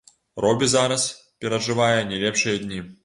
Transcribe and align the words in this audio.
Робі 0.45 0.69
зараз 0.71 1.05
перажывае 1.45 1.99
не 2.13 2.21
лепшыя 2.25 2.57
дні. 2.65 2.81